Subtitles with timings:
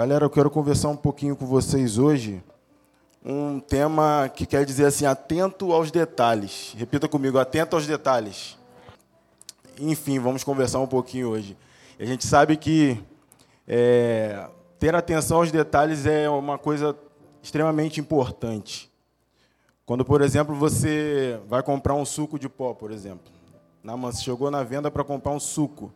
[0.00, 2.42] Galera, eu quero conversar um pouquinho com vocês hoje.
[3.22, 6.74] Um tema que quer dizer assim, atento aos detalhes.
[6.74, 8.56] Repita comigo, atento aos detalhes.
[9.78, 11.54] Enfim, vamos conversar um pouquinho hoje.
[11.98, 12.98] A gente sabe que
[13.68, 16.96] é, ter atenção aos detalhes é uma coisa
[17.42, 18.90] extremamente importante.
[19.84, 23.30] Quando, por exemplo, você vai comprar um suco de pó, por exemplo.
[23.84, 25.92] Na, chegou na venda para comprar um suco.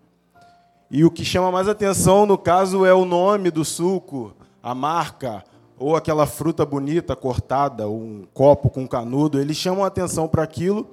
[0.90, 5.44] E o que chama mais atenção, no caso, é o nome do suco, a marca,
[5.78, 9.40] ou aquela fruta bonita cortada, ou um copo com canudo.
[9.40, 10.86] Eles chamam atenção para aquilo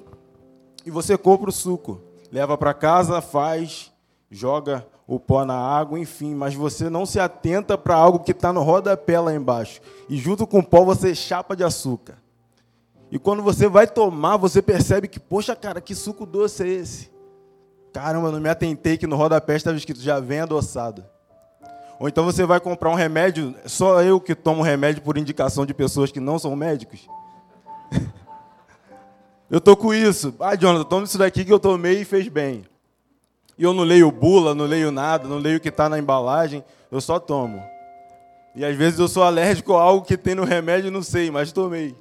[0.85, 2.01] e você compra o suco.
[2.31, 3.91] Leva para casa, faz,
[4.29, 8.53] joga o pó na água, enfim, mas você não se atenta para algo que está
[8.53, 9.81] no rodapé lá embaixo.
[10.07, 12.17] E junto com o pó você chapa de açúcar.
[13.11, 17.10] E quando você vai tomar, você percebe que, poxa, cara, que suco doce é esse?
[17.93, 21.03] Caramba, não me atentei que no rodapé estava escrito já vem adoçado.
[21.99, 25.73] Ou então você vai comprar um remédio, só eu que tomo remédio por indicação de
[25.73, 27.07] pessoas que não são médicos.
[29.51, 30.33] eu tô com isso.
[30.39, 32.65] Ah, Jonathan, toma isso daqui que eu tomei e fez bem.
[33.57, 36.63] E eu não leio bula, não leio nada, não leio o que está na embalagem,
[36.91, 37.61] eu só tomo.
[38.55, 41.51] E às vezes eu sou alérgico a algo que tem no remédio não sei, mas
[41.51, 41.95] tomei.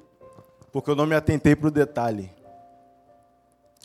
[0.72, 2.32] Porque eu não me atentei para o detalhe.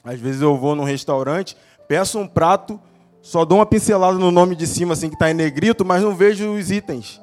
[0.03, 2.79] Às vezes eu vou num restaurante, Peço um prato,
[3.21, 6.15] só dou uma pincelada no nome de cima, assim, que está em negrito, mas não
[6.15, 7.21] vejo os itens.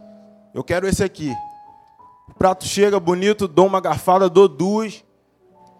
[0.55, 1.35] Eu quero esse aqui.
[2.29, 5.05] O prato chega bonito, dou uma garfada, dou duas.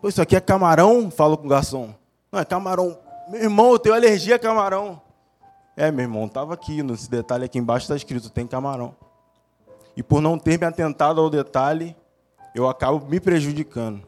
[0.01, 1.11] Pô, isso aqui é camarão?
[1.11, 1.95] Falo com o garçom.
[2.31, 2.99] Não, é camarão.
[3.29, 5.01] Meu irmão, eu tenho alergia a camarão.
[5.77, 8.95] É, meu irmão, estava aqui, nesse detalhe aqui embaixo está escrito, tem camarão.
[9.97, 11.97] E por não ter me atentado ao detalhe,
[12.55, 14.03] eu acabo me prejudicando.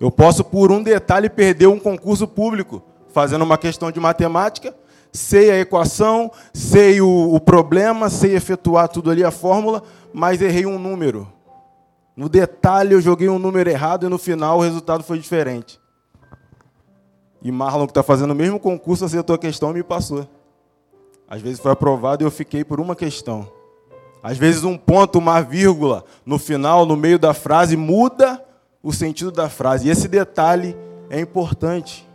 [0.00, 2.82] Eu posso, por um detalhe, perder um concurso público
[3.18, 4.72] fazendo uma questão de matemática,
[5.12, 10.64] sei a equação, sei o, o problema, sei efetuar tudo ali, a fórmula, mas errei
[10.64, 11.26] um número.
[12.16, 15.80] No detalhe, eu joguei um número errado e no final o resultado foi diferente.
[17.42, 20.24] E Marlon, que está fazendo o mesmo concurso, acertou a questão e me passou.
[21.28, 23.50] Às vezes foi aprovado e eu fiquei por uma questão.
[24.22, 28.40] Às vezes um ponto, uma vírgula, no final, no meio da frase, muda
[28.80, 29.88] o sentido da frase.
[29.88, 30.76] E esse detalhe
[31.10, 32.07] é importante.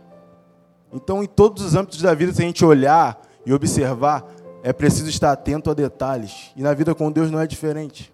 [0.94, 4.24] Então, em todos os âmbitos da vida, se a gente olhar e observar,
[4.62, 6.52] é preciso estar atento a detalhes.
[6.56, 8.12] E na vida com Deus não é diferente.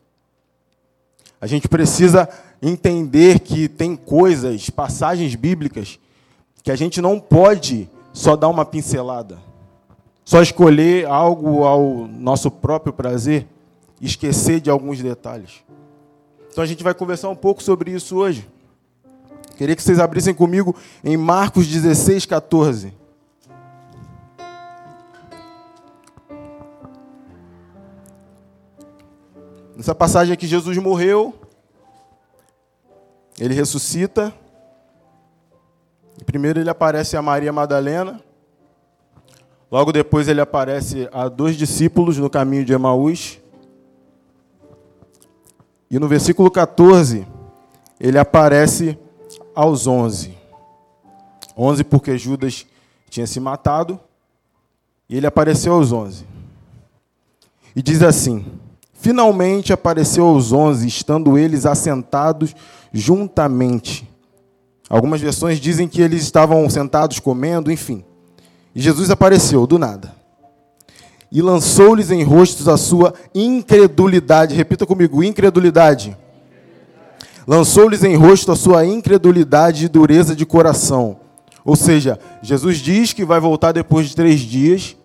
[1.39, 2.27] A gente precisa
[2.61, 5.99] entender que tem coisas, passagens bíblicas,
[6.63, 9.39] que a gente não pode só dar uma pincelada,
[10.25, 13.47] só escolher algo ao nosso próprio prazer,
[14.01, 15.63] esquecer de alguns detalhes.
[16.51, 18.47] Então a gente vai conversar um pouco sobre isso hoje.
[19.61, 22.95] Queria que vocês abrissem comigo em Marcos 16, 14.
[29.77, 31.35] Nessa passagem aqui, Jesus morreu,
[33.39, 34.33] ele ressuscita.
[36.25, 38.19] Primeiro ele aparece a Maria Madalena.
[39.71, 43.39] Logo depois ele aparece a dois discípulos no caminho de Emaús.
[45.91, 47.27] E no versículo 14,
[48.01, 48.99] ele aparece
[49.61, 50.35] aos onze.
[51.57, 52.67] Onze porque Judas
[53.11, 54.01] tinha se matado,
[55.09, 56.25] e ele apareceu aos onze.
[57.77, 58.47] E diz assim:
[58.95, 62.55] Finalmente apareceu aos onze, estando eles assentados
[62.93, 64.09] juntamente.
[64.89, 68.03] Algumas versões dizem que eles estavam sentados comendo, enfim.
[68.75, 70.15] E Jesus apareceu do nada.
[71.31, 74.55] E lançou-lhes em rostos a sua incredulidade.
[74.55, 76.17] Repita comigo: incredulidade
[77.51, 81.19] lançou-lhes em rosto a sua incredulidade e dureza de coração.
[81.65, 84.97] Ou seja, Jesus diz que vai voltar depois de três dias.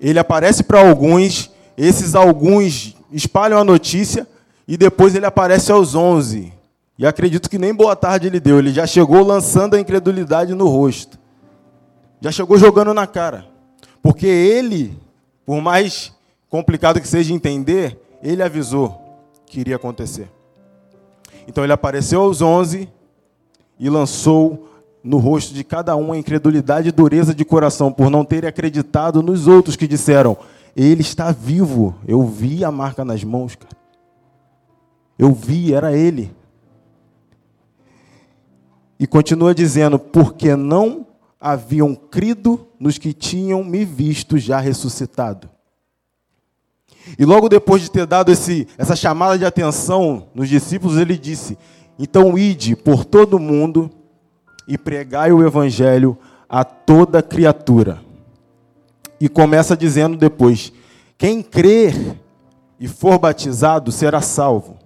[0.00, 4.26] Ele aparece para alguns, esses alguns espalham a notícia
[4.66, 6.50] e depois ele aparece aos onze.
[6.98, 10.66] E acredito que nem boa tarde ele deu, ele já chegou lançando a incredulidade no
[10.66, 11.18] rosto.
[12.22, 13.46] Já chegou jogando na cara.
[14.00, 14.98] Porque ele,
[15.44, 16.10] por mais
[16.48, 18.98] complicado que seja entender, ele avisou
[19.44, 20.37] que iria acontecer.
[21.48, 22.90] Então ele apareceu aos onze
[23.80, 24.68] e lançou
[25.02, 29.22] no rosto de cada um a incredulidade e dureza de coração, por não terem acreditado
[29.22, 30.36] nos outros que disseram:
[30.76, 31.96] Ele está vivo.
[32.06, 33.74] Eu vi a marca nas mãos, cara.
[35.18, 36.30] Eu vi, era ele.
[39.00, 41.06] E continua dizendo: Porque não
[41.40, 45.48] haviam crido nos que tinham me visto já ressuscitado.
[47.16, 51.56] E logo depois de ter dado esse, essa chamada de atenção nos discípulos, ele disse:
[51.98, 53.90] Então ide por todo o mundo
[54.66, 56.18] e pregai o evangelho
[56.48, 58.00] a toda criatura.
[59.20, 60.72] E começa dizendo depois:
[61.16, 61.94] Quem crer
[62.80, 64.76] e for batizado será salvo.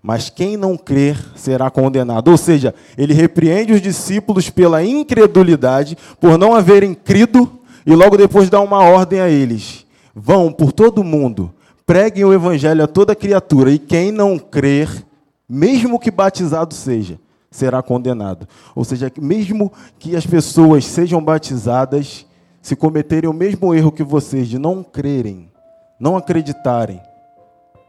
[0.00, 2.30] Mas quem não crer será condenado.
[2.30, 8.48] Ou seja, ele repreende os discípulos pela incredulidade, por não haverem crido, e logo depois
[8.48, 9.84] dá uma ordem a eles:
[10.18, 11.54] vão por todo mundo,
[11.86, 15.06] preguem o evangelho a toda criatura, e quem não crer,
[15.48, 17.20] mesmo que batizado seja,
[17.50, 18.46] será condenado.
[18.74, 22.26] Ou seja, mesmo que as pessoas sejam batizadas,
[22.60, 25.50] se cometerem o mesmo erro que vocês de não crerem,
[25.98, 27.00] não acreditarem,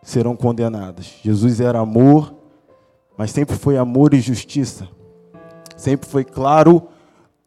[0.03, 1.15] serão condenadas.
[1.23, 2.33] Jesus era amor,
[3.17, 4.87] mas sempre foi amor e justiça.
[5.75, 6.83] Sempre foi claro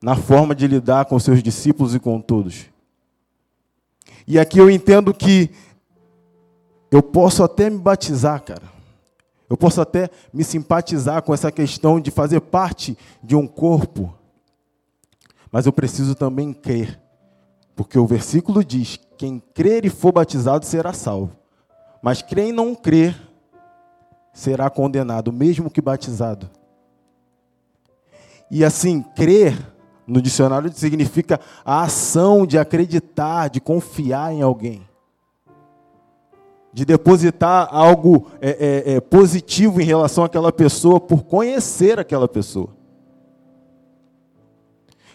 [0.03, 2.72] na forma de lidar com seus discípulos e com todos.
[4.27, 5.51] E aqui eu entendo que
[6.91, 8.71] eu posso até me batizar, cara.
[9.49, 14.15] Eu posso até me simpatizar com essa questão de fazer parte de um corpo.
[15.51, 16.99] Mas eu preciso também crer.
[17.75, 21.37] Porque o versículo diz: quem crer e for batizado será salvo.
[22.03, 23.15] Mas quem não crer
[24.33, 26.51] será condenado, mesmo que batizado.
[28.51, 29.57] E assim, crer
[30.13, 34.87] no dicionário significa a ação de acreditar, de confiar em alguém,
[36.71, 42.69] de depositar algo é, é, é, positivo em relação àquela pessoa por conhecer aquela pessoa.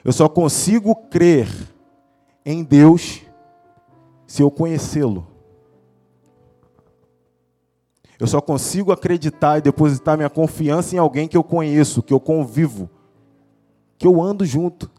[0.03, 1.47] Eu só consigo crer
[2.43, 3.21] em Deus
[4.25, 5.27] se eu conhecê-lo.
[8.19, 12.19] Eu só consigo acreditar e depositar minha confiança em alguém que eu conheço, que eu
[12.19, 12.89] convivo,
[13.97, 14.89] que eu ando junto.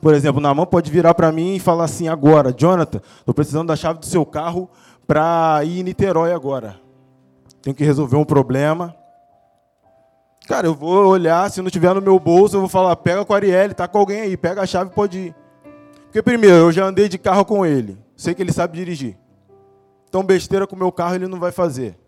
[0.00, 3.76] Por exemplo, Namã pode virar para mim e falar assim agora, Jonathan, estou precisando da
[3.76, 4.68] chave do seu carro
[5.06, 6.78] para ir em Niterói agora.
[7.62, 8.94] Tenho que resolver um problema.
[10.46, 13.32] Cara, eu vou olhar, se não tiver no meu bolso, eu vou falar, pega com
[13.32, 15.34] a Arielle, tá com alguém aí, pega a chave e pode ir.
[16.04, 19.18] Porque primeiro, eu já andei de carro com ele, sei que ele sabe dirigir.
[20.08, 21.98] Então, besteira com o meu carro ele não vai fazer.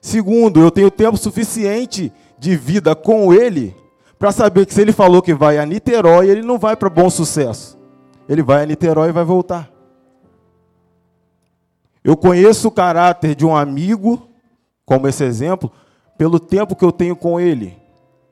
[0.00, 3.74] Segundo, eu tenho tempo suficiente de vida com ele
[4.18, 7.08] para saber que se ele falou que vai a Niterói, ele não vai para bom
[7.08, 7.78] sucesso.
[8.28, 9.70] Ele vai a Niterói e vai voltar.
[12.02, 14.28] Eu conheço o caráter de um amigo,
[14.84, 15.70] como esse exemplo,
[16.16, 17.76] pelo tempo que eu tenho com ele.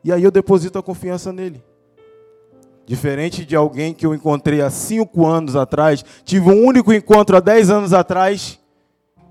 [0.02, 1.62] E aí eu deposito a confiança nele.
[2.84, 7.40] Diferente de alguém que eu encontrei há cinco anos atrás, tive um único encontro há
[7.40, 8.60] dez anos atrás,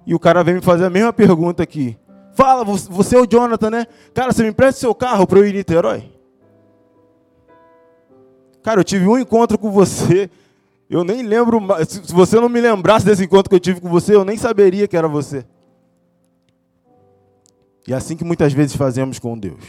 [0.06, 1.98] e o cara vem me fazer a mesma pergunta aqui.
[2.34, 3.88] Fala, você é o Jonathan, né?
[4.14, 6.15] Cara, você me empresta seu carro para eu ir em Niterói?
[8.66, 10.28] Cara, eu tive um encontro com você.
[10.90, 11.62] Eu nem lembro.
[11.88, 14.88] Se você não me lembrasse desse encontro que eu tive com você, eu nem saberia
[14.88, 15.46] que era você.
[17.88, 19.64] E é assim que muitas vezes fazemos com Deus.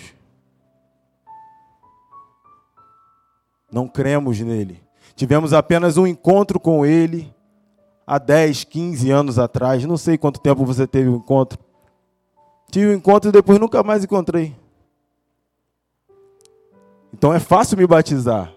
[3.70, 4.82] Não cremos nele.
[5.14, 7.30] Tivemos apenas um encontro com ele
[8.06, 11.58] há 10, 15 anos atrás, não sei quanto tempo você teve o um encontro.
[12.70, 14.56] Tive um encontro e depois nunca mais encontrei.
[17.12, 18.55] Então é fácil me batizar,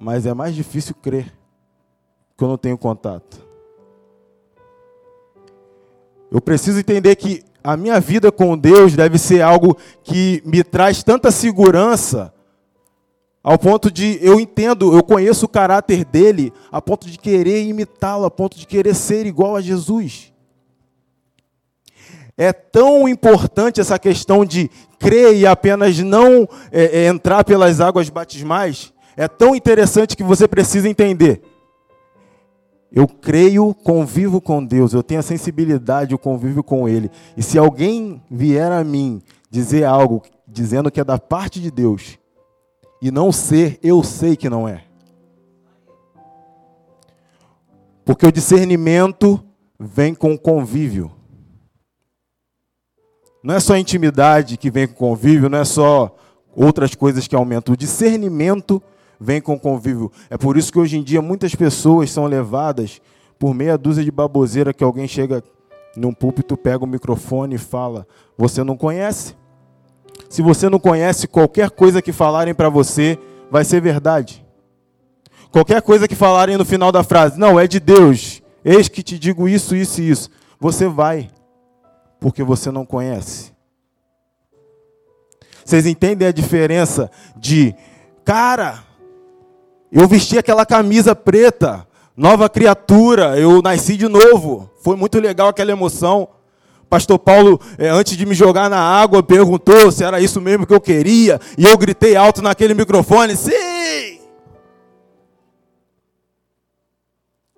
[0.00, 1.32] mas é mais difícil crer
[2.36, 3.46] que eu não tenho contato.
[6.30, 11.02] Eu preciso entender que a minha vida com Deus deve ser algo que me traz
[11.02, 12.32] tanta segurança
[13.42, 18.26] ao ponto de eu entendo, eu conheço o caráter dele, a ponto de querer imitá-lo,
[18.26, 20.32] a ponto de querer ser igual a Jesus.
[22.36, 28.10] É tão importante essa questão de crer e apenas não é, é, entrar pelas águas
[28.10, 28.92] batismais.
[29.18, 31.42] É tão interessante que você precisa entender.
[32.92, 37.10] Eu creio, convivo com Deus, eu tenho a sensibilidade, eu convivo com Ele.
[37.36, 39.20] E se alguém vier a mim
[39.50, 42.16] dizer algo dizendo que é da parte de Deus,
[43.02, 44.84] e não ser, eu sei que não é.
[48.04, 49.44] Porque o discernimento
[49.80, 51.10] vem com o convívio.
[53.42, 56.16] Não é só intimidade que vem com o convívio, não é só
[56.54, 57.74] outras coisas que aumentam.
[57.74, 58.80] O discernimento
[59.20, 60.10] vem com convívio.
[60.30, 63.00] É por isso que hoje em dia muitas pessoas são levadas
[63.38, 65.42] por meia dúzia de baboseira que alguém chega
[65.96, 68.06] num púlpito, pega o microfone e fala:
[68.36, 69.36] Você não conhece?
[70.28, 73.18] Se você não conhece, qualquer coisa que falarem para você
[73.50, 74.44] vai ser verdade.
[75.50, 79.18] Qualquer coisa que falarem no final da frase, não, é de Deus, eis que te
[79.18, 80.30] digo isso, isso e isso.
[80.60, 81.30] Você vai,
[82.20, 83.52] porque você não conhece.
[85.64, 87.74] Vocês entendem a diferença de,
[88.24, 88.84] cara,
[89.90, 95.72] eu vesti aquela camisa preta, nova criatura, eu nasci de novo, foi muito legal aquela
[95.72, 96.28] emoção.
[96.88, 100.72] Pastor Paulo, é, antes de me jogar na água, perguntou se era isso mesmo que
[100.72, 104.18] eu queria, e eu gritei alto naquele microfone: sim!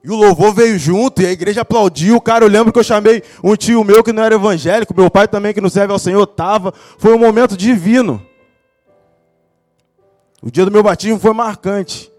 [0.03, 2.21] E o louvor veio junto, e a igreja aplaudiu.
[2.21, 5.29] Cara, eu lembro que eu chamei um tio meu que não era evangélico, meu pai
[5.29, 6.73] também que não serve ao Senhor, estava.
[6.99, 8.21] Foi um momento divino.
[10.43, 12.10] O dia do meu batismo foi marcante.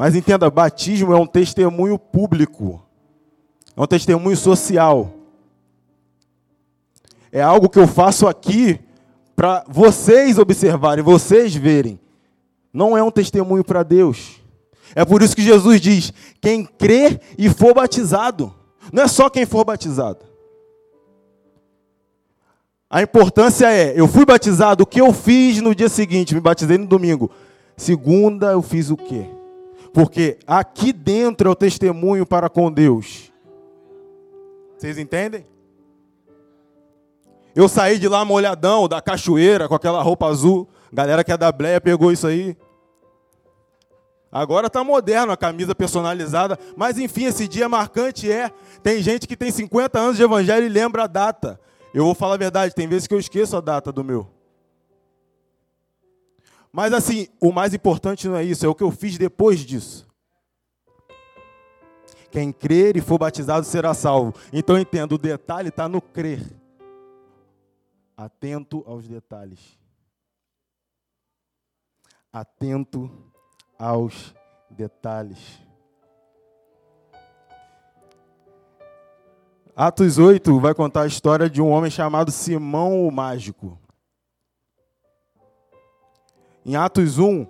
[0.00, 2.82] Mas entenda, batismo é um testemunho público.
[3.76, 5.12] É um testemunho social.
[7.30, 8.80] É algo que eu faço aqui
[9.36, 12.00] para vocês observarem, vocês verem.
[12.72, 14.40] Não é um testemunho para Deus.
[14.94, 18.54] É por isso que Jesus diz: quem crê e for batizado.
[18.90, 20.24] Não é só quem for batizado.
[22.88, 26.34] A importância é, eu fui batizado, o que eu fiz no dia seguinte?
[26.34, 27.30] Me batizei no domingo.
[27.76, 29.39] Segunda, eu fiz o quê?
[29.92, 33.32] Porque aqui dentro é o testemunho para com Deus.
[34.78, 35.46] Vocês entendem?
[37.54, 40.68] Eu saí de lá molhadão, da cachoeira, com aquela roupa azul.
[40.92, 42.56] Galera que é da Bleia pegou isso aí.
[44.32, 48.50] Agora está moderno a camisa personalizada, mas enfim, esse dia marcante é.
[48.80, 51.60] Tem gente que tem 50 anos de evangelho e lembra a data.
[51.92, 54.28] Eu vou falar a verdade, tem vezes que eu esqueço a data do meu.
[56.72, 60.08] Mas assim, o mais importante não é isso, é o que eu fiz depois disso.
[62.30, 64.34] Quem crer e for batizado será salvo.
[64.52, 66.40] Então entendo, o detalhe está no crer.
[68.16, 69.78] Atento aos detalhes.
[72.32, 73.10] Atento
[73.76, 74.32] aos
[74.70, 75.58] detalhes.
[79.74, 83.78] Atos 8 vai contar a história de um homem chamado Simão o Mágico.
[86.64, 87.46] Em Atos 1,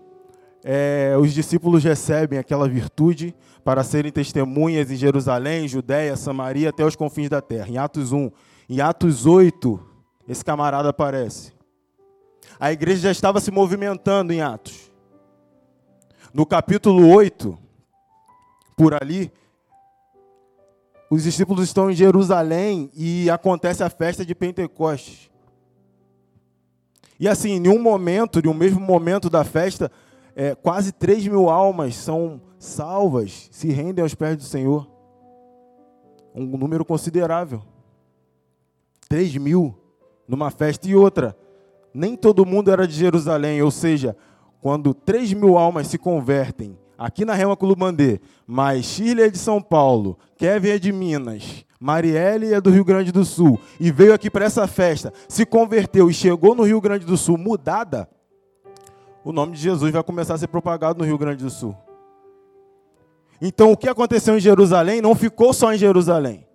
[0.65, 6.97] é, os discípulos recebem aquela virtude para serem testemunhas em Jerusalém, Judéia, Samaria, até os
[6.97, 7.69] confins da terra.
[7.69, 8.31] Em Atos 1.
[8.69, 9.81] Em Atos 8,
[10.29, 11.53] esse camarada aparece.
[12.59, 14.91] A igreja já estava se movimentando em Atos.
[16.33, 17.59] No capítulo 8,
[18.77, 19.33] por ali,
[21.11, 25.29] os discípulos estão em Jerusalém e acontece a festa de Pentecostes.
[27.21, 29.93] E assim, em um momento, em um mesmo momento da festa,
[30.35, 34.89] é, quase 3 mil almas são salvas, se rendem aos pés do Senhor.
[36.35, 37.61] Um número considerável.
[39.07, 39.77] 3 mil
[40.27, 41.37] numa festa e outra.
[41.93, 44.17] Nem todo mundo era de Jerusalém, ou seja,
[44.63, 49.61] quando 3 mil almas se convertem aqui na Rema Clubandê, mas Shirley é de São
[49.61, 54.31] Paulo, Kevin é de Minas, Marielle é do Rio Grande do Sul e veio aqui
[54.31, 58.07] para essa festa, se converteu e chegou no Rio Grande do Sul mudada,
[59.25, 61.77] o nome de Jesus vai começar a ser propagado no Rio Grande do Sul.
[63.41, 66.47] Então, o que aconteceu em Jerusalém não ficou só em Jerusalém.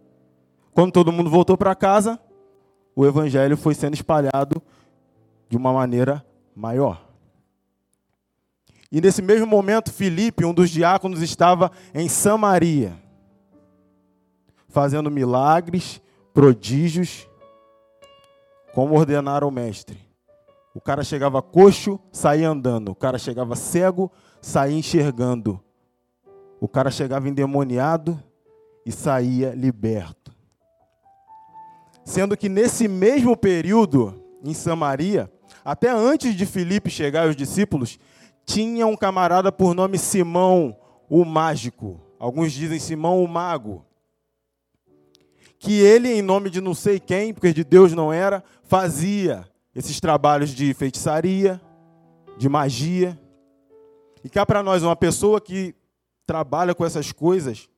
[0.71, 2.19] Quando todo mundo voltou para casa,
[2.95, 4.61] o evangelho foi sendo espalhado
[5.49, 6.23] de uma maneira
[6.55, 7.03] maior.
[8.91, 12.93] E nesse mesmo momento, Filipe, um dos diáconos, estava em Samaria,
[14.75, 16.01] fazendo milagres,
[16.33, 17.29] prodígios,
[18.73, 19.97] como ordenara o mestre.
[20.73, 22.89] O cara chegava coxo, saía andando.
[22.89, 25.63] O cara chegava cego, saía enxergando.
[26.59, 28.21] O cara chegava endemoniado
[28.85, 30.35] e saía liberto.
[32.03, 35.31] Sendo que nesse mesmo período, em Samaria,
[35.63, 37.97] até antes de Filipe chegar os discípulos,
[38.45, 40.75] tinha um camarada por nome Simão
[41.09, 42.01] o Mágico.
[42.19, 43.85] Alguns dizem Simão o Mago.
[45.59, 49.99] Que ele, em nome de não sei quem, porque de Deus não era, fazia esses
[49.99, 51.61] trabalhos de feitiçaria,
[52.37, 53.19] de magia.
[54.23, 55.75] E cá para nós, uma pessoa que
[56.25, 57.69] trabalha com essas coisas,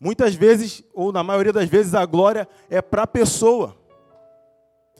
[0.00, 3.76] muitas vezes, ou na maioria das vezes, a glória é para a pessoa.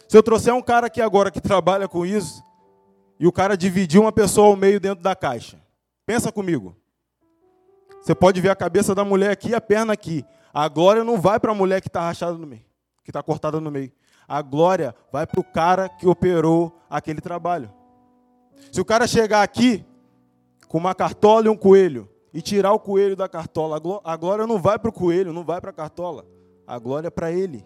[0.08, 2.42] Se eu trouxer um cara aqui agora que trabalha com isso,
[3.20, 5.60] e o cara dividiu uma pessoa ao meio dentro da caixa.
[6.06, 6.76] Pensa comigo.
[8.00, 10.24] Você pode ver a cabeça da mulher aqui e a perna aqui.
[10.58, 12.64] A glória não vai para a mulher que está rachada no meio,
[13.04, 13.92] que está cortada no meio.
[14.26, 17.72] A glória vai para o cara que operou aquele trabalho.
[18.72, 19.86] Se o cara chegar aqui
[20.66, 24.60] com uma cartola e um coelho e tirar o coelho da cartola, a glória não
[24.60, 26.26] vai para o coelho, não vai para a cartola.
[26.66, 27.64] A glória é para ele.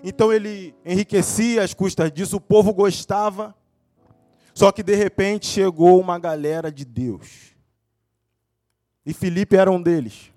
[0.00, 3.52] Então ele enriquecia às custas disso, o povo gostava.
[4.54, 7.52] Só que de repente chegou uma galera de Deus.
[9.04, 10.32] E Felipe era um deles.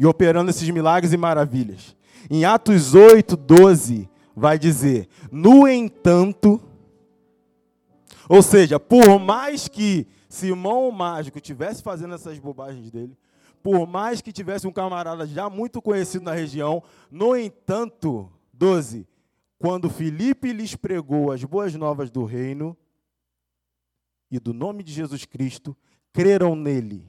[0.00, 1.94] E operando esses milagres e maravilhas.
[2.30, 6.58] Em Atos 8, 12, vai dizer: No entanto,
[8.26, 13.14] ou seja, por mais que Simão o Mágico tivesse fazendo essas bobagens dele,
[13.62, 19.06] por mais que tivesse um camarada já muito conhecido na região, no entanto, 12,
[19.58, 22.74] quando Filipe lhes pregou as boas novas do reino,
[24.30, 25.76] e do nome de Jesus Cristo
[26.10, 27.04] creram nele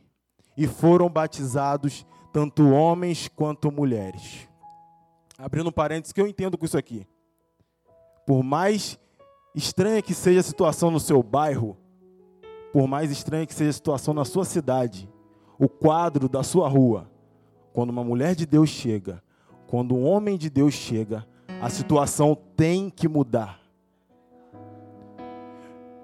[0.57, 4.47] e foram batizados tanto homens quanto mulheres.
[5.37, 7.05] Abrindo parênteses, que eu entendo com isso aqui.
[8.25, 8.99] Por mais
[9.55, 11.77] estranha que seja a situação no seu bairro,
[12.71, 15.09] por mais estranha que seja a situação na sua cidade,
[15.59, 17.09] o quadro da sua rua,
[17.73, 19.21] quando uma mulher de Deus chega,
[19.67, 21.25] quando um homem de Deus chega,
[21.61, 23.59] a situação tem que mudar.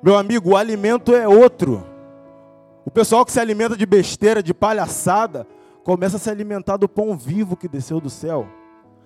[0.02, 1.84] Meu amigo, o alimento é outro.
[2.86, 5.48] O pessoal que se alimenta de besteira, de palhaçada,
[5.88, 8.46] começa a se alimentar do pão vivo que desceu do céu,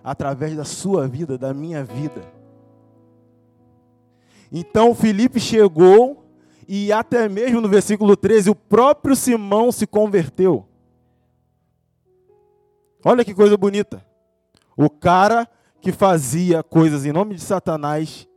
[0.03, 2.23] através da sua vida, da minha vida.
[4.51, 6.25] Então Felipe chegou
[6.67, 10.65] e até mesmo no versículo 13 o próprio Simão se converteu.
[13.05, 14.03] Olha que coisa bonita.
[14.75, 15.47] O cara
[15.81, 18.27] que fazia coisas em nome de Satanás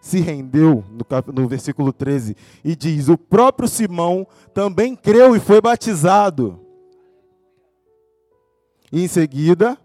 [0.00, 5.60] se rendeu, no, no, versículo 13, e diz: O próprio Simão também creu e foi
[5.60, 6.64] batizado.
[8.92, 9.78] Em seguida,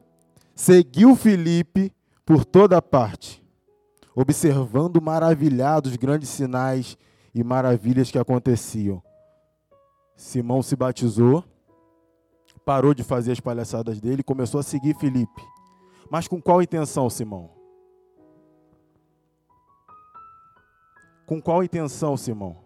[0.55, 1.93] seguiu Filipe
[2.25, 3.43] por toda parte,
[4.15, 6.97] observando maravilhados grandes sinais
[7.33, 9.01] e maravilhas que aconteciam.
[10.15, 11.43] Simão se batizou,
[12.63, 15.41] parou de fazer as palhaçadas dele e começou a seguir Filipe.
[16.09, 17.49] Mas com qual intenção, Simão?
[21.25, 22.57] Com qual intenção, Simão?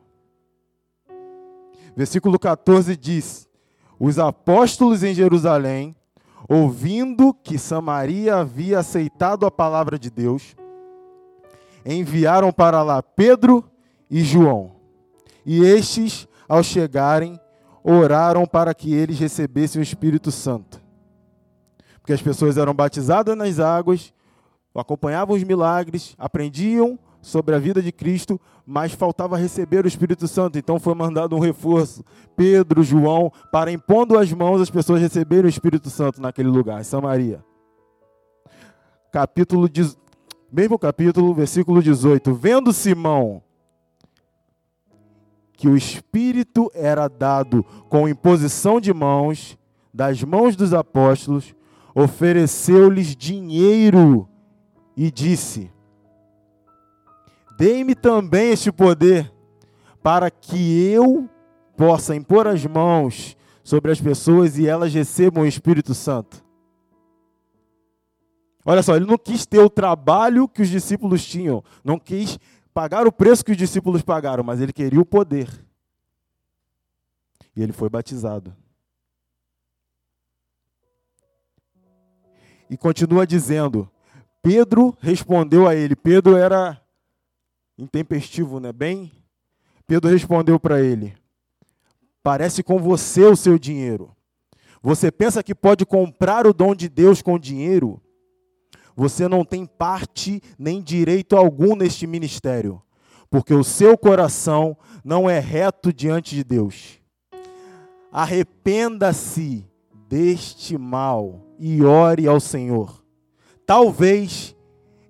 [1.95, 3.47] Versículo 14 diz:
[3.97, 5.95] Os apóstolos em Jerusalém,
[6.47, 10.55] ouvindo que Samaria havia aceitado a palavra de Deus,
[11.85, 13.63] enviaram para lá Pedro
[14.09, 14.75] e João.
[15.45, 17.39] E estes, ao chegarem,
[17.83, 20.81] oraram para que eles recebessem o Espírito Santo.
[21.99, 24.13] Porque as pessoas eram batizadas nas águas,
[24.73, 30.59] acompanhavam os milagres, aprendiam sobre a vida de Cristo, mas faltava receber o Espírito Santo.
[30.59, 32.05] Então foi mandado um reforço.
[32.35, 36.83] Pedro, João, para impondo as mãos as pessoas receberem o Espírito Santo naquele lugar, em
[36.83, 37.43] Samaria.
[39.11, 39.67] Capítulo
[40.51, 42.31] mesmo capítulo, versículo 18.
[42.35, 43.41] Vendo Simão
[45.53, 49.57] que o Espírito era dado com imposição de mãos,
[49.91, 51.55] das mãos dos apóstolos,
[51.95, 54.29] ofereceu-lhes dinheiro
[54.95, 55.71] e disse:
[57.57, 59.31] Dei-me também este poder,
[60.03, 61.29] para que eu
[61.77, 66.43] possa impor as mãos sobre as pessoas e elas recebam o Espírito Santo.
[68.65, 72.37] Olha só, ele não quis ter o trabalho que os discípulos tinham, não quis
[72.73, 75.47] pagar o preço que os discípulos pagaram, mas ele queria o poder.
[77.55, 78.55] E ele foi batizado.
[82.69, 83.89] E continua dizendo:
[84.41, 85.95] Pedro respondeu a ele.
[85.95, 86.81] Pedro era
[87.77, 88.71] intempestivo, né?
[88.71, 89.11] Bem,
[89.87, 91.15] Pedro respondeu para ele:
[92.23, 94.15] Parece com você o seu dinheiro.
[94.81, 98.01] Você pensa que pode comprar o dom de Deus com dinheiro?
[98.95, 102.81] Você não tem parte nem direito algum neste ministério,
[103.29, 106.99] porque o seu coração não é reto diante de Deus.
[108.11, 109.67] Arrependa-se
[110.07, 113.03] deste mal e ore ao Senhor.
[113.65, 114.55] Talvez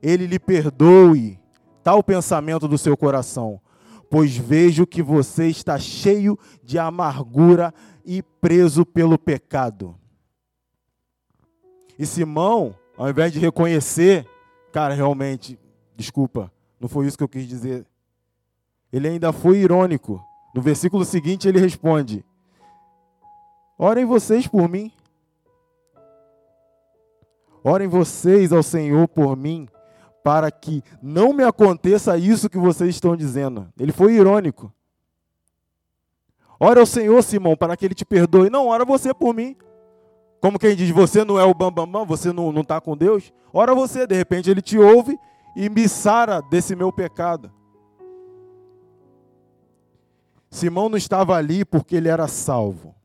[0.02, 1.40] ele lhe perdoe
[1.86, 3.62] tal pensamento do seu coração,
[4.10, 7.72] pois vejo que você está cheio de amargura
[8.04, 9.96] e preso pelo pecado.
[12.00, 14.28] E Simão, ao invés de reconhecer,
[14.74, 15.60] cara, realmente,
[15.96, 17.86] desculpa, não foi isso que eu quis dizer.
[18.92, 20.20] Ele ainda foi irônico.
[20.56, 22.26] No versículo seguinte ele responde:
[23.78, 24.92] Orem vocês por mim.
[27.64, 29.68] Orem vocês ao Senhor por mim,
[30.26, 33.72] para que não me aconteça isso que vocês estão dizendo.
[33.80, 34.74] Ele foi irônico.
[36.60, 38.50] Ora ao Senhor, Simão, para que ele te perdoe.
[38.50, 39.56] Não, ora você por mim.
[40.42, 43.32] Como quem diz, você não é o bambambam, bam, bam, você não está com Deus.
[43.54, 45.16] Ora você, de repente ele te ouve
[45.56, 47.54] e me sara desse meu pecado.
[50.50, 52.96] Simão não estava ali porque ele era salvo.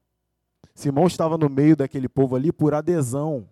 [0.75, 3.47] Simão estava no meio daquele povo ali por adesão.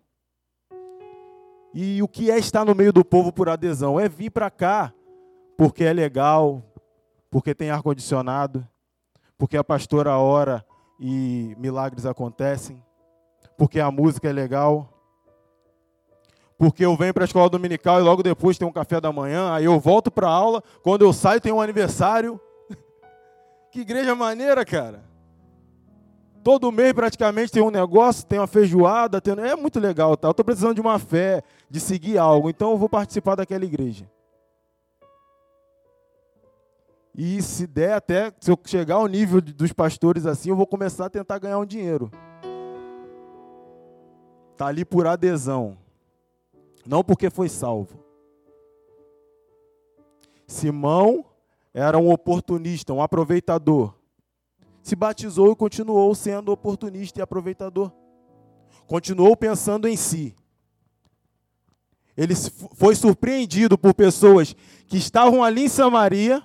[1.74, 4.00] E o que é estar no meio do povo por adesão?
[4.00, 4.92] É vir para cá
[5.56, 6.62] porque é legal,
[7.28, 8.66] porque tem ar-condicionado,
[9.36, 10.64] porque a pastora ora
[11.00, 12.80] e milagres acontecem,
[13.56, 14.88] porque a música é legal,
[16.56, 19.52] porque eu venho para a escola dominical e logo depois tem um café da manhã,
[19.52, 22.40] aí eu volto para a aula, quando eu saio tem um aniversário.
[23.72, 25.07] que igreja maneira, cara.
[26.48, 29.34] Todo mês praticamente tem um negócio, tem uma feijoada, tem...
[29.34, 30.16] é muito legal.
[30.16, 30.28] Tá?
[30.28, 34.10] Eu estou precisando de uma fé, de seguir algo, então eu vou participar daquela igreja.
[37.14, 41.04] E se der até, se eu chegar ao nível dos pastores assim, eu vou começar
[41.04, 42.10] a tentar ganhar um dinheiro.
[44.52, 45.76] Está ali por adesão.
[46.86, 48.02] Não porque foi salvo.
[50.46, 51.26] Simão
[51.74, 53.97] era um oportunista, um aproveitador.
[54.82, 57.92] Se batizou e continuou sendo oportunista e aproveitador.
[58.86, 60.34] Continuou pensando em si.
[62.16, 62.34] Ele
[62.74, 66.42] foi surpreendido por pessoas que estavam ali em Samaria,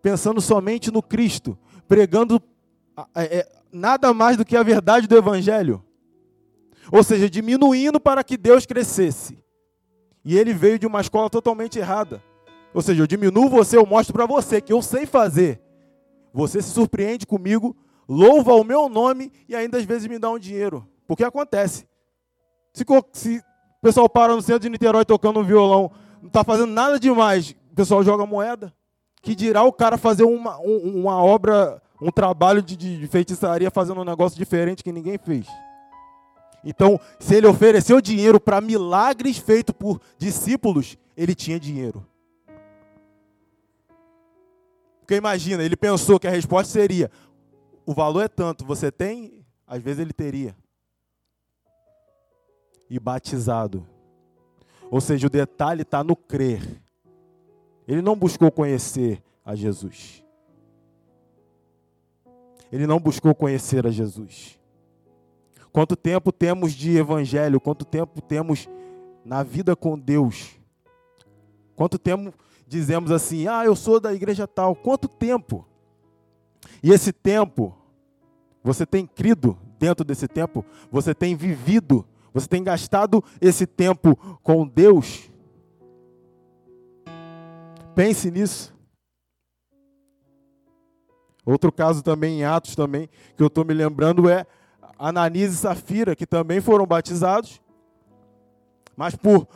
[0.00, 2.40] pensando somente no Cristo, pregando
[3.14, 5.84] é, nada mais do que a verdade do Evangelho.
[6.92, 9.42] Ou seja, diminuindo para que Deus crescesse.
[10.24, 12.22] E ele veio de uma escola totalmente errada.
[12.74, 15.60] Ou seja, eu diminuo você, eu mostro para você que eu sei fazer.
[16.32, 17.76] Você se surpreende comigo,
[18.08, 20.86] louva o meu nome e ainda às vezes me dá um dinheiro.
[21.06, 21.88] Porque acontece.
[22.72, 25.90] Se, se o pessoal para no centro de Niterói tocando um violão,
[26.20, 28.72] não está fazendo nada demais, o pessoal joga moeda.
[29.22, 34.04] Que dirá o cara fazer uma, uma obra, um trabalho de, de feitiçaria fazendo um
[34.04, 35.46] negócio diferente que ninguém fez.
[36.64, 42.06] Então, se ele ofereceu dinheiro para milagres feitos por discípulos, ele tinha dinheiro.
[45.10, 47.10] Porque imagina, ele pensou que a resposta seria:
[47.84, 49.44] o valor é tanto, você tem?
[49.66, 50.54] Às vezes ele teria.
[52.88, 53.84] E batizado.
[54.88, 56.80] Ou seja, o detalhe está no crer.
[57.88, 60.22] Ele não buscou conhecer a Jesus.
[62.70, 64.60] Ele não buscou conhecer a Jesus.
[65.72, 67.60] Quanto tempo temos de evangelho?
[67.60, 68.68] Quanto tempo temos
[69.24, 70.50] na vida com Deus?
[71.74, 72.32] Quanto tempo
[72.70, 74.76] dizemos assim: ah, eu sou da igreja tal.
[74.76, 75.66] Quanto tempo?
[76.82, 77.76] E esse tempo,
[78.62, 80.64] você tem crido dentro desse tempo?
[80.90, 82.06] Você tem vivido?
[82.32, 85.28] Você tem gastado esse tempo com Deus?
[87.94, 88.72] Pense nisso.
[91.44, 94.46] Outro caso também em Atos também que eu estou me lembrando é
[94.96, 97.60] Ananias e Safira, que também foram batizados,
[98.94, 99.48] mas por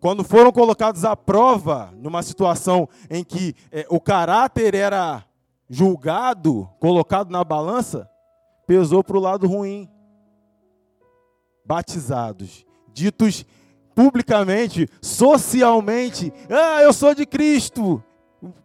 [0.00, 5.22] quando foram colocados à prova, numa situação em que é, o caráter era
[5.68, 8.08] julgado, colocado na balança,
[8.66, 9.88] pesou para o lado ruim.
[11.64, 13.44] Batizados, ditos
[13.94, 18.02] publicamente, socialmente, ah, eu sou de Cristo.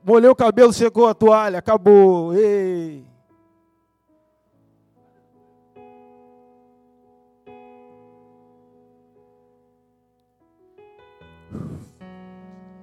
[0.04, 2.34] Molhei o cabelo, chegou a toalha, acabou.
[2.34, 3.04] Ei.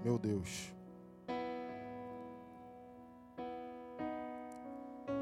[0.04, 0.72] Meu Deus.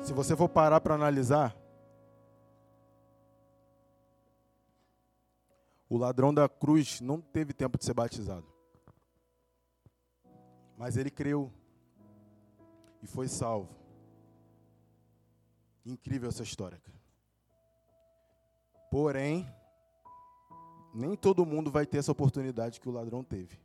[0.02, 1.54] Se você for parar para analisar,
[5.88, 8.46] o ladrão da cruz não teve tempo de ser batizado.
[10.78, 11.52] Mas ele creu
[13.02, 13.76] e foi salvo.
[15.84, 16.80] Incrível essa história.
[18.90, 19.46] Porém,
[20.94, 23.60] nem todo mundo vai ter essa oportunidade que o ladrão teve.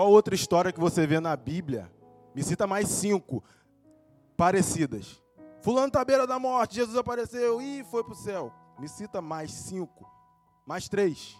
[0.00, 1.92] Qual outra história que você vê na Bíblia?
[2.34, 3.44] Me cita mais cinco
[4.34, 5.22] parecidas.
[5.60, 8.50] Fulano está à beira da morte, Jesus apareceu e foi para o céu.
[8.78, 10.10] Me cita mais cinco.
[10.64, 11.36] Mais três.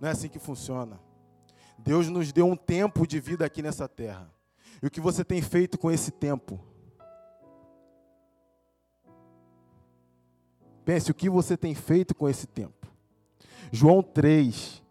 [0.00, 0.98] Não é assim que funciona.
[1.76, 4.34] Deus nos deu um tempo de vida aqui nessa terra.
[4.82, 6.58] E o que você tem feito com esse tempo?
[10.86, 12.88] Pense o que você tem feito com esse tempo.
[13.70, 14.81] João 3,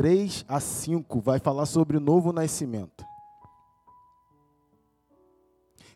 [0.00, 3.04] 3 a 5 vai falar sobre o novo nascimento.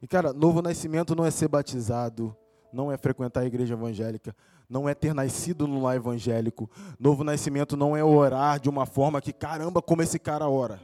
[0.03, 2.37] E cara, novo nascimento não é ser batizado,
[2.71, 4.37] não é frequentar a igreja evangélica,
[4.69, 6.71] não é ter nascido no lar evangélico.
[7.01, 10.79] Novo nascimento não é orar de uma forma que, caramba, como esse cara ora.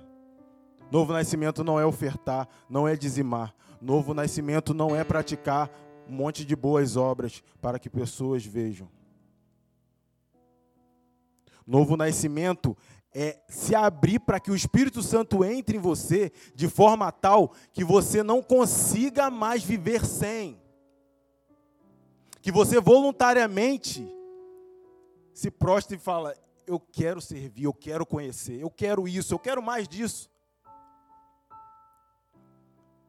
[0.90, 3.54] Novo nascimento não é ofertar, não é dizimar.
[3.82, 5.70] Novo nascimento não é praticar
[6.08, 8.88] um monte de boas obras para que pessoas vejam.
[11.66, 12.74] Novo nascimento
[13.12, 17.84] é se abrir para que o Espírito Santo entre em você de forma tal que
[17.84, 20.60] você não consiga mais viver sem.
[22.40, 24.08] Que você voluntariamente
[25.34, 26.34] se prostre e fala:
[26.66, 30.30] Eu quero servir, eu quero conhecer, eu quero isso, eu quero mais disso.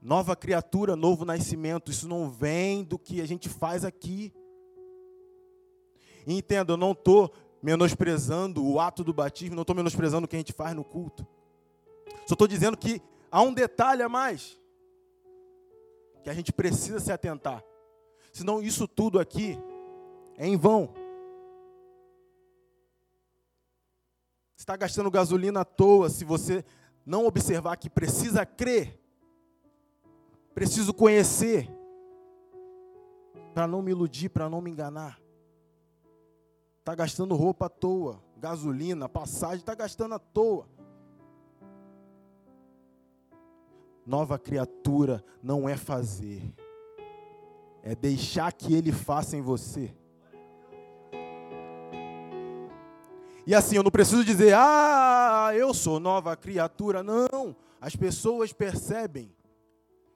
[0.01, 4.33] Nova criatura, novo nascimento, isso não vem do que a gente faz aqui.
[6.25, 7.31] entenda, eu não estou
[7.61, 11.25] menosprezando o ato do batismo, não estou menosprezando o que a gente faz no culto.
[12.25, 14.59] Só estou dizendo que há um detalhe a mais
[16.23, 17.63] que a gente precisa se atentar.
[18.31, 19.57] Senão isso tudo aqui
[20.37, 20.93] é em vão.
[24.61, 26.63] está gastando gasolina à toa se você
[27.05, 28.99] não observar que precisa crer,
[30.53, 31.67] preciso conhecer,
[33.53, 35.20] para não me iludir, para não me enganar.
[36.81, 40.67] Está gastando roupa à toa, gasolina, passagem, está gastando à toa.
[44.03, 46.41] Nova criatura não é fazer,
[47.83, 49.95] é deixar que Ele faça em você.
[53.45, 57.03] E assim, eu não preciso dizer, ah, eu sou nova criatura.
[57.03, 59.31] Não, as pessoas percebem.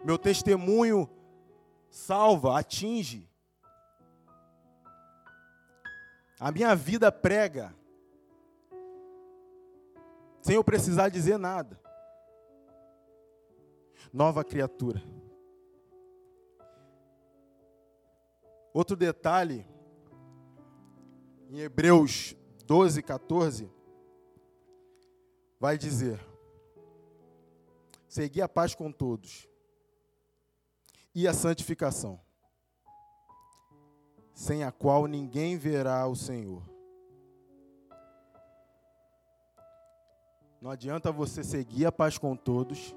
[0.04, 1.08] Meu testemunho
[1.92, 3.30] salva, atinge.
[6.40, 7.74] A minha vida prega.
[10.42, 11.80] Sem eu precisar dizer nada.
[14.14, 15.02] Nova criatura.
[18.74, 19.66] Outro detalhe,
[21.50, 23.72] em Hebreus 12, 14,
[25.60, 26.20] vai dizer:
[28.08, 29.48] Segui a paz com todos
[31.14, 32.20] e a santificação,
[34.36, 36.62] sem a qual ninguém verá o Senhor.
[40.62, 42.94] Não adianta você seguir a paz com todos,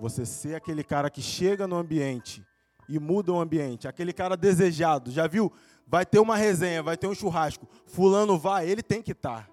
[0.00, 2.42] você ser aquele cara que chega no ambiente
[2.88, 5.10] e muda o ambiente, aquele cara desejado.
[5.10, 5.52] Já viu
[5.86, 9.46] vai ter uma resenha, vai ter um churrasco, fulano vai, ele tem que estar.
[9.46, 9.52] Tá.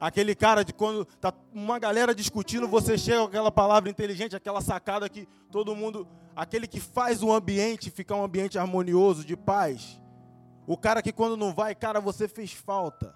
[0.00, 4.62] Aquele cara de quando tá uma galera discutindo, você chega com aquela palavra inteligente, aquela
[4.62, 6.08] sacada que todo mundo,
[6.42, 10.00] aquele que faz o ambiente ficar um ambiente harmonioso, de paz.
[10.66, 13.14] O cara que quando não vai, cara, você fez falta.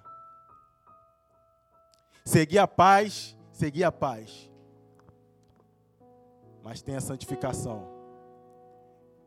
[2.25, 4.51] Seguir a paz, seguir a paz.
[6.63, 7.89] Mas tem a santificação.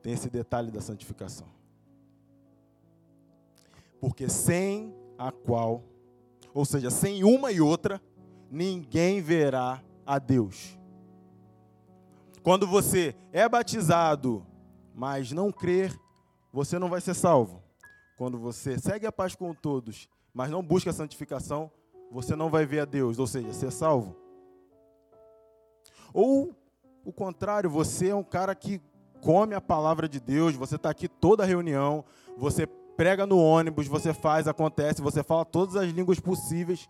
[0.02, 1.58] Tem esse detalhe da santificação
[4.00, 5.84] porque sem a qual,
[6.54, 8.02] ou seja, sem uma e outra,
[8.50, 10.78] ninguém verá a Deus.
[12.48, 14.48] Quando você é batizado,
[14.96, 15.94] mas não crer,
[16.50, 17.62] você não vai ser salvo.
[18.18, 21.70] Quando você segue a paz com todos, mas não busca a santificação,
[22.10, 24.16] você não vai ver a Deus, ou seja, ser salvo.
[26.14, 26.56] Ou
[27.04, 28.82] o contrário, você é um cara que
[29.22, 32.06] come a palavra de Deus, você está aqui toda a reunião,
[32.38, 36.90] você prega no ônibus, você faz, acontece, você fala todas as línguas possíveis.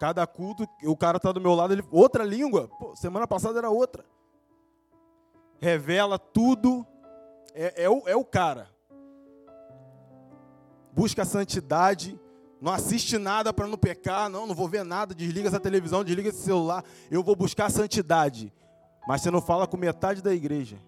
[0.00, 2.70] Cada culto, o cara está do meu lado, ele, outra língua.
[2.78, 4.02] Pô, semana passada era outra.
[5.60, 6.86] Revela tudo.
[7.54, 8.68] É, é, o, é o cara.
[10.92, 12.18] Busca a santidade.
[12.60, 14.28] Não assiste nada para não pecar.
[14.28, 15.14] Não, não vou ver nada.
[15.14, 16.84] Desliga essa televisão, desliga esse celular.
[17.10, 18.52] Eu vou buscar a santidade.
[19.06, 20.78] Mas você não fala com metade da igreja.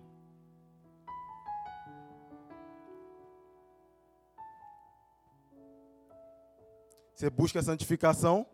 [7.21, 8.47] Você busca a santificação,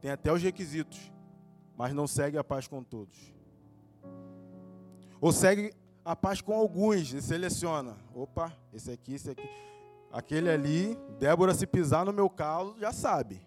[0.00, 1.10] tem até os requisitos,
[1.76, 3.39] mas não segue a paz com todos.
[5.20, 7.96] Ou segue a paz com alguns e seleciona.
[8.14, 9.48] Opa, esse aqui, esse aqui.
[10.10, 13.40] Aquele ali, Débora, se pisar no meu calo, já sabe.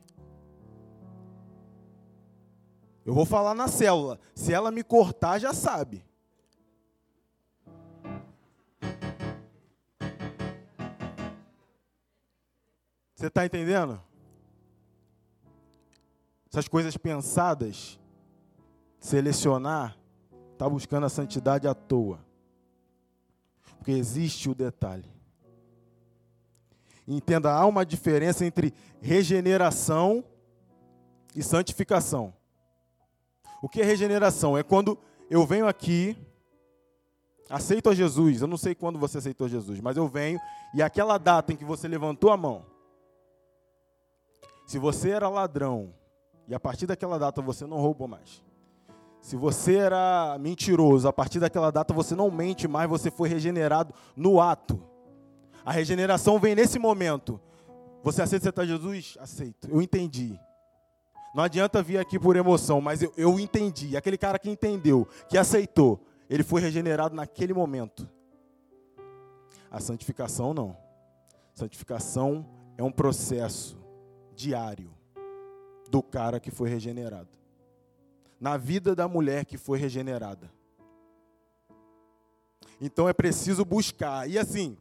[3.06, 4.20] Eu vou falar na célula.
[4.34, 6.06] Se ela me cortar, já sabe.
[13.16, 14.02] Você está entendendo?
[16.50, 18.00] Essas coisas pensadas,
[19.00, 19.98] selecionar,
[20.64, 22.24] está buscando a santidade à toa.
[23.78, 25.12] Porque existe o detalhe.
[27.06, 30.24] Entenda, há uma diferença entre regeneração
[31.36, 32.34] e santificação.
[33.62, 34.58] O que é regeneração?
[34.58, 34.98] É quando
[35.30, 36.16] eu venho aqui,
[37.50, 38.42] aceito a Jesus.
[38.42, 40.40] Eu não sei quando você aceitou Jesus, mas eu venho
[40.74, 42.66] e aquela data em que você levantou a mão,
[44.66, 45.94] se você era ladrão
[46.48, 48.42] e a partir daquela data você não roubou mais.
[49.24, 53.94] Se você era mentiroso, a partir daquela data você não mente mais, você foi regenerado
[54.18, 54.78] no ato.
[55.64, 57.40] A regeneração vem nesse momento.
[58.04, 59.18] Você aceita aceitar Jesus?
[59.22, 59.70] Aceito.
[59.72, 60.38] Eu entendi.
[61.34, 63.96] Não adianta vir aqui por emoção, mas eu, eu entendi.
[63.96, 68.06] Aquele cara que entendeu, que aceitou, ele foi regenerado naquele momento.
[69.72, 70.76] A santificação não.
[71.54, 72.46] Santificação
[72.78, 73.78] é um processo
[74.36, 74.92] diário
[75.90, 77.43] do cara que foi regenerado.
[78.44, 80.52] Na vida da mulher que foi regenerada.
[82.82, 84.30] Então é preciso buscar.
[84.30, 84.76] E assim,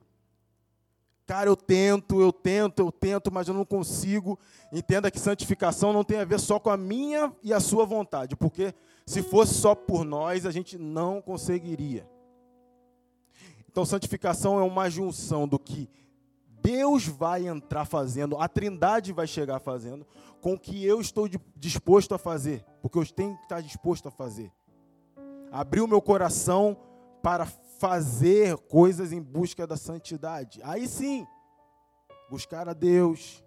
[1.25, 4.37] cara, eu tento, eu tento, eu tento, mas eu não consigo.
[4.72, 8.35] Entenda que santificação não tem a ver só com a minha e a sua vontade,
[8.35, 8.75] porque
[9.07, 12.05] se fosse só por nós, a gente não conseguiria.
[13.70, 15.88] Então, santificação é uma junção do que
[16.61, 20.05] Deus vai entrar fazendo, a Trindade vai chegar fazendo
[20.40, 24.11] com o que eu estou disposto a fazer, porque eu tenho que estar disposto a
[24.11, 24.53] fazer.
[25.53, 26.77] Abrir o meu coração
[27.23, 30.61] para fazer coisas em busca da santidade.
[30.64, 31.27] Aí sim,
[32.29, 33.42] buscar a Deus,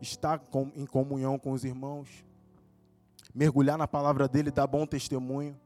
[0.00, 0.42] estar
[0.74, 2.24] em comunhão com os irmãos,
[3.32, 5.58] mergulhar na palavra dele, dar bom testemunho.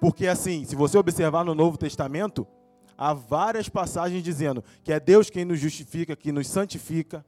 [0.00, 2.46] Porque assim, se você observar no Novo Testamento,
[2.98, 7.24] há várias passagens dizendo que é Deus quem nos justifica, que nos santifica,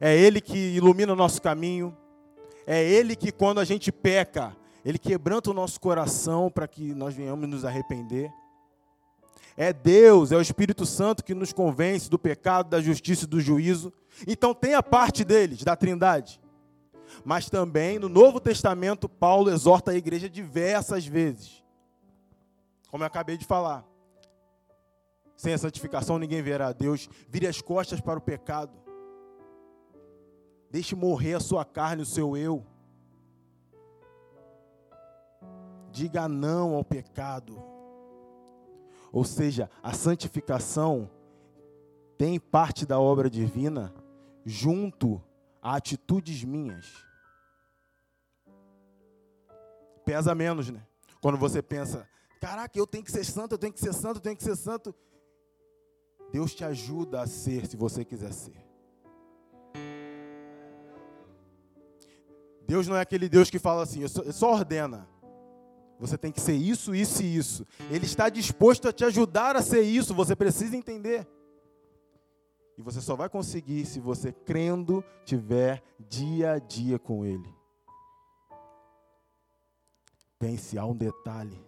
[0.00, 1.96] é Ele que ilumina o nosso caminho,
[2.66, 7.14] é Ele que, quando a gente peca, Ele quebranta o nosso coração para que nós
[7.14, 8.32] venhamos nos arrepender.
[9.56, 13.40] É Deus, é o Espírito Santo que nos convence do pecado, da justiça e do
[13.40, 13.92] juízo.
[14.26, 16.40] Então tem a parte deles, da Trindade.
[17.24, 21.64] Mas também no Novo Testamento, Paulo exorta a igreja diversas vezes.
[22.90, 23.84] Como eu acabei de falar.
[25.36, 27.08] Sem a santificação ninguém verá a Deus.
[27.28, 28.85] Vire as costas para o pecado.
[30.76, 32.62] Deixe morrer a sua carne, o seu eu.
[35.90, 37.56] Diga não ao pecado.
[39.10, 41.10] Ou seja, a santificação
[42.18, 43.94] tem parte da obra divina
[44.44, 45.18] junto
[45.62, 46.92] a atitudes minhas.
[50.04, 50.86] Pesa menos, né?
[51.22, 52.06] Quando você pensa,
[52.38, 54.56] caraca, eu tenho que ser santo, eu tenho que ser santo, eu tenho que ser
[54.56, 54.94] santo.
[56.30, 58.65] Deus te ajuda a ser se você quiser ser.
[62.66, 65.08] Deus não é aquele Deus que fala assim, só, só ordena.
[65.98, 67.66] Você tem que ser isso, isso e isso.
[67.90, 71.26] Ele está disposto a te ajudar a ser isso, você precisa entender.
[72.76, 77.54] E você só vai conseguir se você crendo tiver dia a dia com Ele.
[80.38, 81.58] Pense, há um detalhe.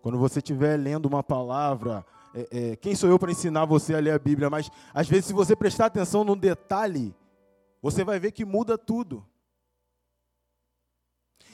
[0.00, 4.00] Quando você estiver lendo uma palavra, é, é, quem sou eu para ensinar você a
[4.00, 4.48] ler a Bíblia?
[4.48, 7.14] Mas às vezes, se você prestar atenção num detalhe,
[7.82, 9.26] você vai ver que muda tudo.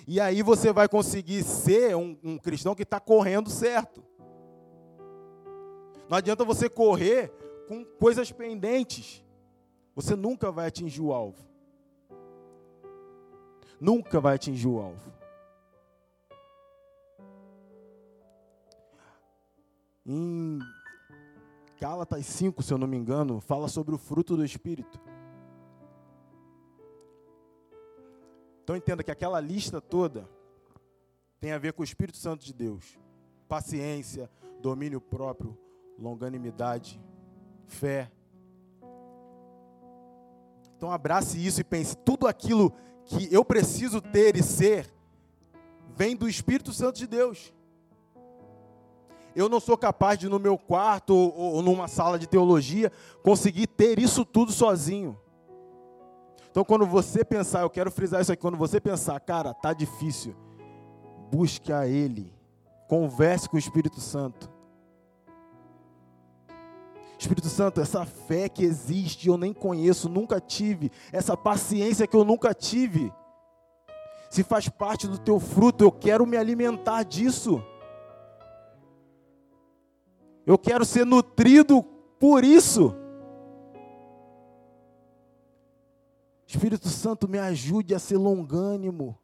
[0.06, 4.04] E aí você vai conseguir ser um, um cristão que está correndo certo.
[6.08, 7.32] Não adianta você correr
[7.66, 9.24] com coisas pendentes.
[9.94, 11.46] Você nunca vai atingir o alvo.
[13.80, 15.12] Nunca vai atingir o alvo.
[20.06, 20.58] Em
[21.78, 24.98] Gálatas 5, se eu não me engano, fala sobre o fruto do Espírito.
[28.68, 30.28] Então entenda que aquela lista toda
[31.40, 32.98] tem a ver com o Espírito Santo de Deus.
[33.48, 35.56] Paciência, domínio próprio,
[35.98, 37.00] longanimidade,
[37.64, 38.12] fé.
[40.76, 42.70] Então abrace isso e pense, tudo aquilo
[43.06, 44.92] que eu preciso ter e ser
[45.96, 47.54] vem do Espírito Santo de Deus.
[49.34, 53.98] Eu não sou capaz de no meu quarto ou, numa sala de teologia conseguir ter
[53.98, 55.18] isso tudo sozinho.
[56.50, 60.34] Então, quando você pensar, eu quero frisar isso aqui, quando você pensar, cara, tá difícil,
[61.30, 62.32] busque a Ele,
[62.88, 64.50] converse com o Espírito Santo.
[67.18, 72.24] Espírito Santo, essa fé que existe, eu nem conheço, nunca tive, essa paciência que eu
[72.24, 73.12] nunca tive,
[74.30, 77.62] se faz parte do teu fruto, eu quero me alimentar disso.
[80.46, 81.82] Eu quero ser nutrido
[82.18, 82.94] por isso.
[86.48, 89.18] Espírito Santo, me ajude a ser longânimo.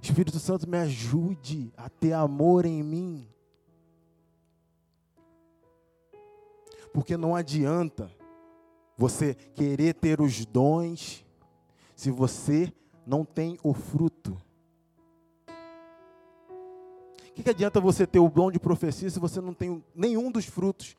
[0.00, 3.28] Espírito Santo, me ajude a ter amor em mim.
[6.90, 8.10] Porque não adianta
[8.96, 11.22] você querer ter os dons
[11.94, 12.72] se você
[13.06, 14.40] não tem o fruto.
[17.28, 20.32] O que, que adianta você ter o dom de profecia se você não tem nenhum
[20.32, 20.96] dos frutos?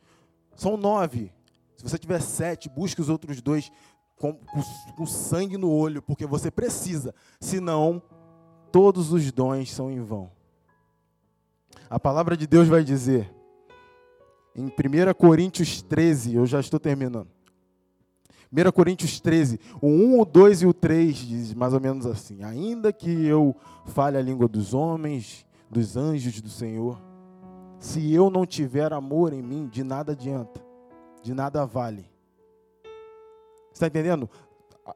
[0.56, 1.34] São nove.
[1.82, 3.72] Se você tiver sete, busque os outros dois
[4.16, 4.62] com, com,
[4.96, 7.14] com sangue no olho, porque você precisa.
[7.40, 8.00] Senão,
[8.72, 10.30] todos os dons são em vão.
[11.90, 13.34] A palavra de Deus vai dizer,
[14.56, 14.72] em 1
[15.18, 17.30] Coríntios 13, eu já estou terminando.
[18.54, 22.44] 1 Coríntios 13, o 1, o 2 e o 3 diz mais ou menos assim:
[22.44, 23.56] Ainda que eu
[23.88, 27.02] fale a língua dos homens, dos anjos do Senhor,
[27.80, 30.70] se eu não tiver amor em mim, de nada adianta
[31.22, 32.10] de nada vale.
[33.74, 34.30] Está entendendo?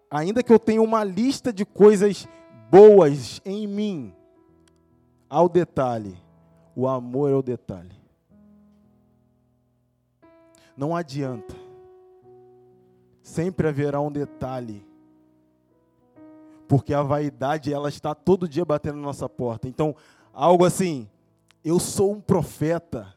[0.09, 2.27] Ainda que eu tenha uma lista de coisas
[2.69, 4.13] boas em mim,
[5.29, 6.17] ao detalhe,
[6.75, 7.95] o amor é o detalhe.
[10.75, 11.55] Não adianta.
[13.21, 14.85] Sempre haverá um detalhe.
[16.67, 19.67] Porque a vaidade, ela está todo dia batendo na nossa porta.
[19.67, 19.95] Então,
[20.33, 21.07] algo assim,
[21.63, 23.13] eu sou um profeta.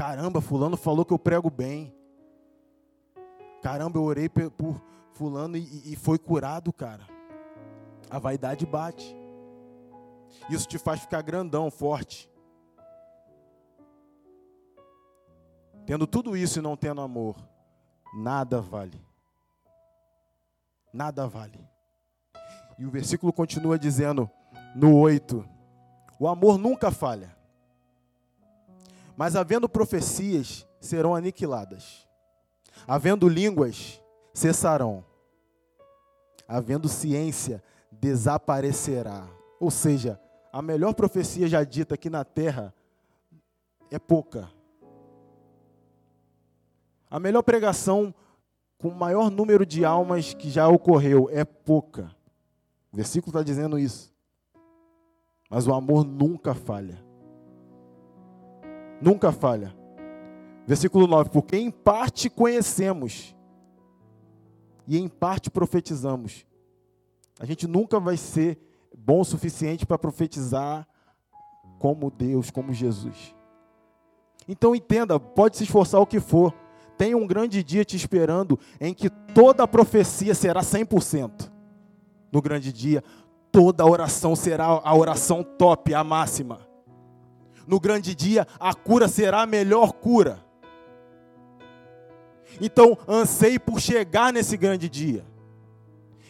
[0.00, 1.94] Caramba, fulano falou que eu prego bem.
[3.60, 4.82] Caramba, eu orei por
[5.12, 7.06] fulano e, e foi curado, cara.
[8.08, 9.14] A vaidade bate.
[10.48, 12.32] Isso te faz ficar grandão, forte.
[15.84, 17.36] Tendo tudo isso e não tendo amor,
[18.14, 19.04] nada vale.
[20.94, 21.60] Nada vale.
[22.78, 24.30] E o versículo continua dizendo,
[24.74, 25.46] no 8:
[26.18, 27.36] O amor nunca falha,
[29.20, 32.08] mas havendo profecias, serão aniquiladas,
[32.88, 34.00] havendo línguas,
[34.32, 35.04] cessarão,
[36.48, 37.62] havendo ciência,
[37.92, 39.28] desaparecerá.
[39.60, 40.18] Ou seja,
[40.50, 42.74] a melhor profecia já dita aqui na terra
[43.90, 44.50] é pouca.
[47.10, 48.14] A melhor pregação
[48.78, 52.10] com o maior número de almas que já ocorreu é pouca.
[52.90, 54.14] O versículo está dizendo isso.
[55.50, 57.09] Mas o amor nunca falha.
[59.00, 59.74] Nunca falha.
[60.66, 63.34] Versículo 9: Porque em parte conhecemos
[64.86, 66.46] e em parte profetizamos.
[67.38, 68.58] A gente nunca vai ser
[68.96, 70.86] bom o suficiente para profetizar
[71.78, 73.34] como Deus, como Jesus.
[74.46, 76.52] Então entenda, pode se esforçar o que for.
[76.98, 81.50] Tem um grande dia te esperando em que toda a profecia será 100%
[82.30, 83.02] no grande dia,
[83.50, 86.69] toda oração será a oração top, a máxima.
[87.70, 90.44] No grande dia, a cura será a melhor cura.
[92.60, 95.24] Então, anseie por chegar nesse grande dia.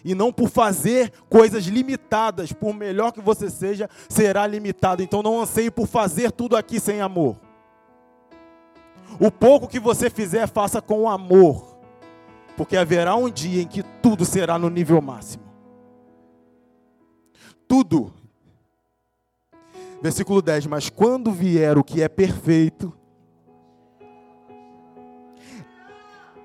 [0.05, 5.03] E não por fazer coisas limitadas, por melhor que você seja, será limitado.
[5.03, 7.36] Então não anseie por fazer tudo aqui sem amor.
[9.18, 11.78] O pouco que você fizer, faça com amor.
[12.55, 15.51] Porque haverá um dia em que tudo será no nível máximo
[17.70, 18.12] tudo.
[20.03, 22.93] Versículo 10: Mas quando vier o que é perfeito,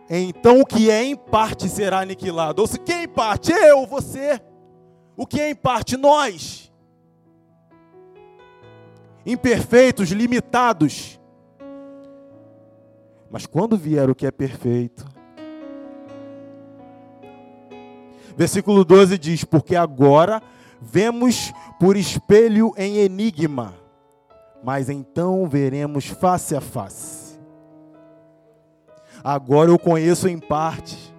[0.09, 2.61] então o que é em parte será aniquilado.
[2.61, 3.51] Ou se quem é em parte?
[3.51, 4.39] Eu, você.
[5.17, 5.97] O que é em parte?
[5.97, 6.71] Nós.
[9.25, 11.19] Imperfeitos, limitados.
[13.31, 15.05] Mas quando vier o que é perfeito.
[18.37, 20.41] Versículo 12 diz: Porque agora
[20.87, 23.73] Vemos por espelho em enigma,
[24.63, 27.39] mas então veremos face a face.
[29.23, 31.13] Agora eu conheço em parte,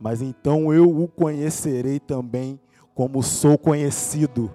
[0.00, 2.60] mas então eu o conhecerei também
[2.94, 4.52] como sou conhecido.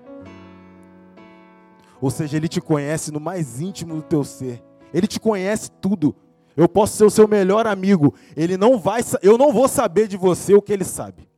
[2.02, 4.62] Ou seja, ele te conhece no mais íntimo do teu ser.
[4.94, 6.14] Ele te conhece tudo.
[6.56, 8.14] Eu posso ser o seu melhor amigo.
[8.36, 11.33] Ele não vai, eu não vou saber de você o que ele sabe.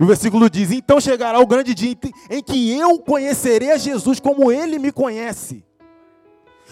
[0.00, 1.96] O versículo diz: Então chegará o grande dia
[2.30, 5.64] em que eu conhecerei a Jesus como ele me conhece.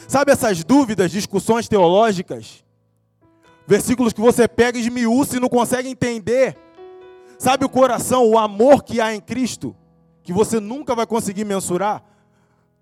[0.09, 2.65] Sabe essas dúvidas, discussões teológicas?
[3.67, 6.57] Versículos que você pega e esmiúça e não consegue entender.
[7.39, 9.75] Sabe o coração, o amor que há em Cristo,
[10.23, 12.03] que você nunca vai conseguir mensurar?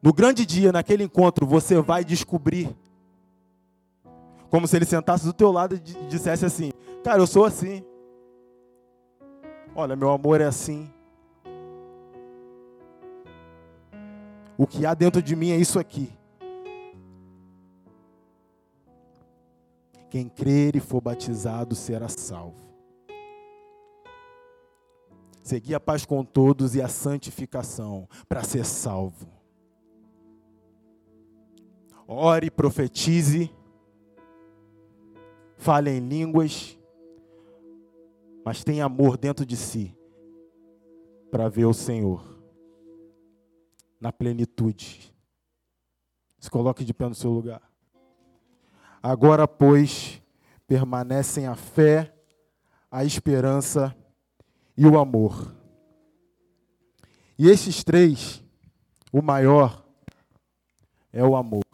[0.02, 2.74] No grande dia, naquele encontro, você vai descobrir.
[4.48, 5.78] Como se ele sentasse do teu lado e
[6.08, 6.72] dissesse assim:
[7.04, 7.84] Cara, eu sou assim.
[9.74, 10.92] Olha, meu amor é assim.
[14.58, 16.12] O que há dentro de mim é isso aqui.
[20.10, 22.68] Quem crer e for batizado será salvo.
[25.40, 29.28] Seguir a paz com todos e a santificação para ser salvo.
[32.06, 33.50] Ore, profetize,
[35.56, 36.76] fale em línguas
[38.44, 39.96] mas tem amor dentro de si
[41.30, 42.30] para ver o Senhor
[44.00, 45.14] na plenitude.
[46.38, 47.62] Se coloque de pé no seu lugar.
[49.02, 50.22] Agora, pois,
[50.66, 52.14] permanecem a fé,
[52.90, 53.94] a esperança
[54.76, 55.54] e o amor.
[57.38, 58.42] E esses três,
[59.12, 59.84] o maior
[61.12, 61.69] é o amor.